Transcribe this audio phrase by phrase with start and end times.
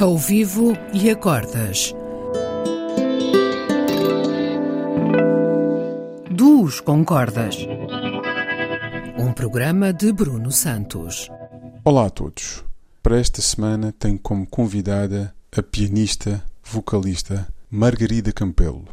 [0.00, 1.94] Ao vivo e a cordas.
[6.30, 7.58] Duos com cordas.
[9.18, 11.28] Um programa de Bruno Santos.
[11.84, 12.64] Olá a todos.
[13.02, 18.86] Para esta semana tenho como convidada a pianista, vocalista Margarida Campelo.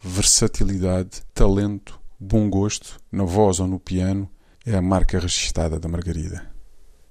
[0.00, 4.30] Versatilidade, talento, bom gosto, na voz ou no piano,
[4.64, 6.48] é a marca registada da Margarida.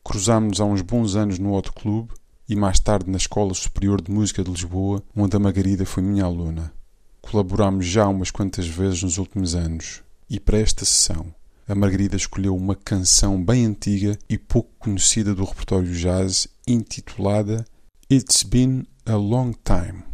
[0.05, 2.11] Cruzámos-nos há uns bons anos no Hot Club
[2.49, 6.25] e mais tarde na Escola Superior de Música de Lisboa, onde a Margarida foi minha
[6.25, 6.73] aluna.
[7.21, 11.33] Colaborámos já umas quantas vezes nos últimos anos e para esta sessão
[11.67, 17.63] a Margarida escolheu uma canção bem antiga e pouco conhecida do repertório jazz intitulada
[18.11, 20.08] It's Been a Long Time.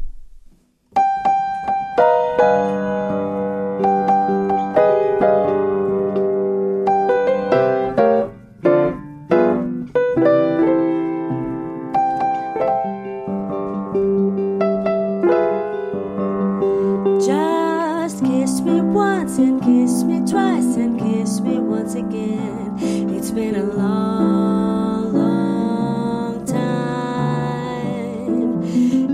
[19.37, 22.73] Once and kiss me twice and kiss me once again.
[23.13, 27.59] It's been a long, long time.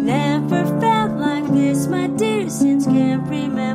[0.06, 3.71] Never felt like this, my dear, since can't remember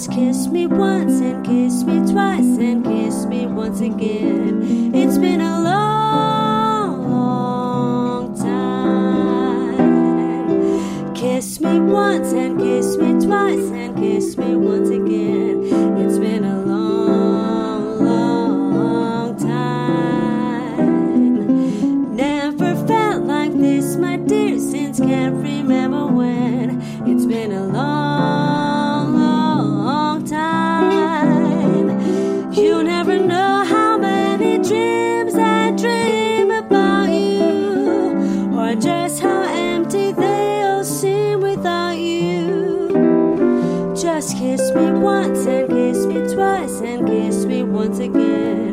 [0.00, 4.94] Just kiss me once and kiss me twice and kiss me once again.
[4.94, 9.84] It's been a long, long time.
[11.14, 15.64] Kiss me once and kiss me twice and kiss me once again.
[15.98, 20.16] It's been a long, long time.
[22.16, 26.80] Never felt like this, my dear, since can't remember when.
[27.06, 27.99] It's been a long,
[44.50, 48.69] kiss me once and kiss me twice and kiss me once again.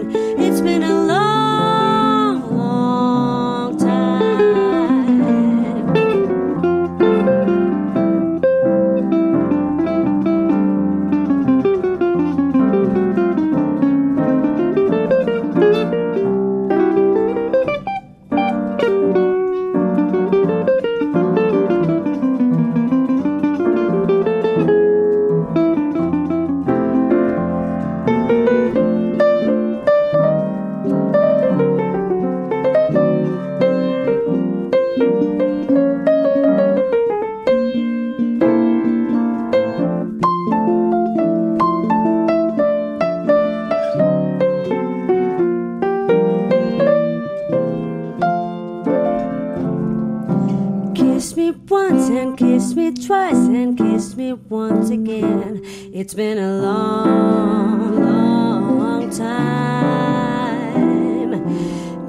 [51.47, 55.61] Me once and kiss me twice and kiss me once again.
[55.93, 60.13] It's been a long, long long time.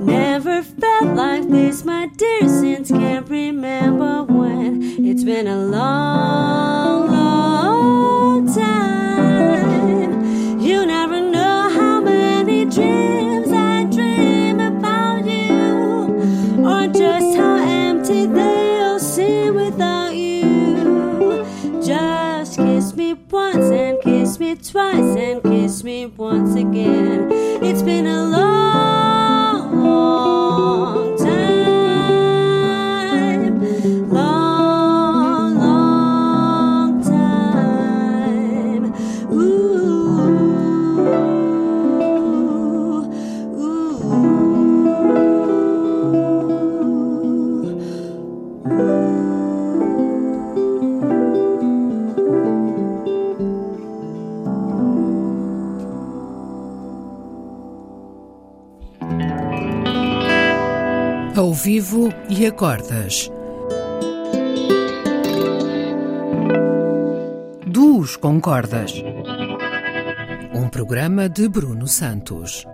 [0.05, 4.83] Never felt like this, my dear, since can't remember when.
[5.07, 6.68] It's been a long, long
[26.39, 26.68] once again.
[61.39, 63.31] Ao vivo e a cordas.
[67.65, 68.93] Duos com cordas.
[70.53, 72.67] Um programa de Bruno Santos.